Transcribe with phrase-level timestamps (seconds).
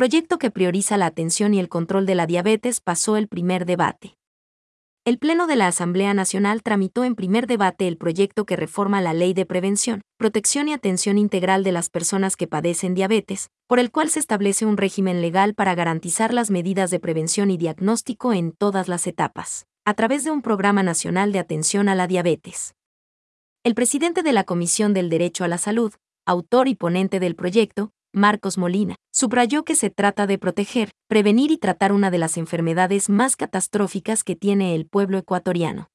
[0.00, 4.16] proyecto que prioriza la atención y el control de la diabetes, pasó el primer debate.
[5.04, 9.12] El Pleno de la Asamblea Nacional tramitó en primer debate el proyecto que reforma la
[9.12, 13.90] Ley de Prevención, Protección y Atención Integral de las Personas que padecen diabetes, por el
[13.90, 18.52] cual se establece un régimen legal para garantizar las medidas de prevención y diagnóstico en
[18.52, 22.74] todas las etapas, a través de un programa nacional de atención a la diabetes.
[23.64, 25.92] El presidente de la Comisión del Derecho a la Salud,
[26.24, 31.58] autor y ponente del proyecto, Marcos Molina, subrayó que se trata de proteger, prevenir y
[31.58, 35.88] tratar una de las enfermedades más catastróficas que tiene el pueblo ecuatoriano.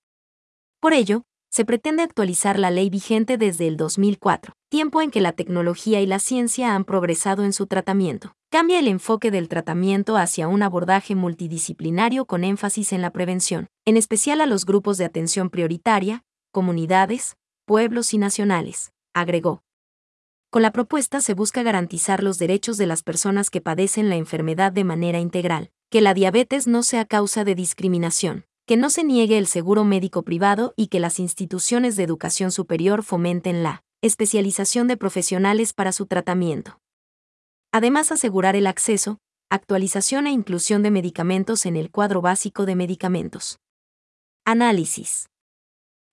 [0.80, 5.32] Por ello, se pretende actualizar la ley vigente desde el 2004, tiempo en que la
[5.32, 8.34] tecnología y la ciencia han progresado en su tratamiento.
[8.50, 13.98] Cambia el enfoque del tratamiento hacia un abordaje multidisciplinario con énfasis en la prevención, en
[13.98, 19.65] especial a los grupos de atención prioritaria, comunidades, pueblos y nacionales, agregó.
[20.56, 24.72] Con la propuesta se busca garantizar los derechos de las personas que padecen la enfermedad
[24.72, 29.38] de manera integral, que la diabetes no sea causa de discriminación, que no se niegue
[29.38, 34.96] el seguro médico privado y que las instituciones de educación superior fomenten la especialización de
[34.96, 36.80] profesionales para su tratamiento.
[37.74, 39.20] Además, asegurar el acceso,
[39.50, 43.60] actualización e inclusión de medicamentos en el cuadro básico de medicamentos.
[44.46, 45.28] Análisis.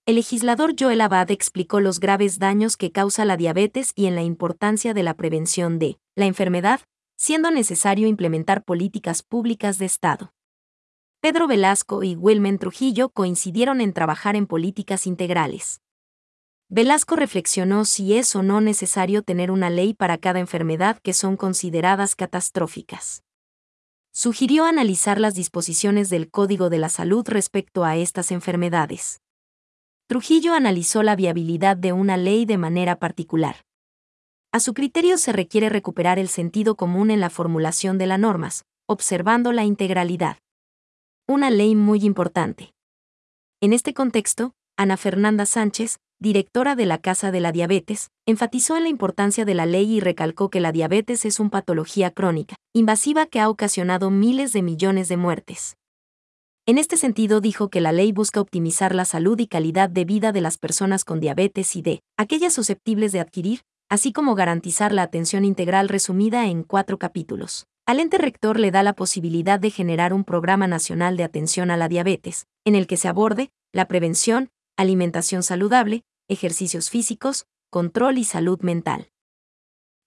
[0.04, 4.22] El legislador Joel Abad explicó los graves daños que causa la diabetes y en la
[4.22, 6.80] importancia de la prevención de la enfermedad,
[7.16, 10.34] siendo necesario implementar políticas públicas de Estado.
[11.20, 15.80] Pedro Velasco y Wilmen Trujillo coincidieron en trabajar en políticas integrales.
[16.68, 21.36] Velasco reflexionó si es o no necesario tener una ley para cada enfermedad que son
[21.36, 23.22] consideradas catastróficas.
[24.10, 29.21] Sugirió analizar las disposiciones del Código de la Salud respecto a estas enfermedades.
[30.12, 33.64] Trujillo analizó la viabilidad de una ley de manera particular.
[34.52, 38.66] A su criterio se requiere recuperar el sentido común en la formulación de las normas,
[38.86, 40.36] observando la integralidad.
[41.26, 42.74] Una ley muy importante.
[43.62, 48.82] En este contexto, Ana Fernanda Sánchez, directora de la Casa de la Diabetes, enfatizó en
[48.82, 53.24] la importancia de la ley y recalcó que la diabetes es una patología crónica, invasiva
[53.24, 55.78] que ha ocasionado miles de millones de muertes.
[56.64, 60.30] En este sentido dijo que la ley busca optimizar la salud y calidad de vida
[60.30, 65.02] de las personas con diabetes y de aquellas susceptibles de adquirir, así como garantizar la
[65.02, 67.66] atención integral resumida en cuatro capítulos.
[67.84, 71.76] Al ente rector le da la posibilidad de generar un programa nacional de atención a
[71.76, 78.24] la diabetes, en el que se aborde la prevención, alimentación saludable, ejercicios físicos, control y
[78.24, 79.08] salud mental.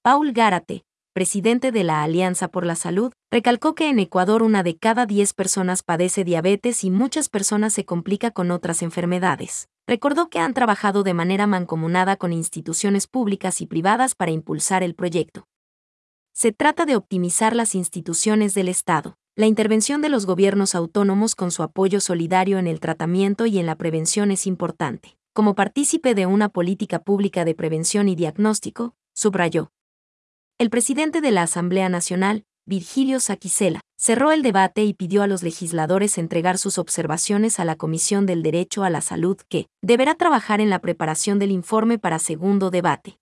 [0.01, 4.75] Paul Gárate, presidente de la Alianza por la Salud, recalcó que en Ecuador una de
[4.77, 9.69] cada diez personas padece diabetes y muchas personas se complica con otras enfermedades.
[9.87, 14.93] Recordó que han trabajado de manera mancomunada con instituciones públicas y privadas para impulsar el
[14.93, 15.47] proyecto.
[16.33, 21.49] Se trata de optimizar las instituciones del Estado, la intervención de los gobiernos autónomos con
[21.51, 25.15] su apoyo solidario en el tratamiento y en la prevención es importante.
[25.31, 29.71] Como partícipe de una política pública de prevención y diagnóstico, subrayó,
[30.57, 35.43] el presidente de la Asamblea Nacional, Virgilio Saquicela, cerró el debate y pidió a los
[35.43, 40.61] legisladores entregar sus observaciones a la Comisión del Derecho a la Salud que deberá trabajar
[40.61, 43.17] en la preparación del informe para segundo debate.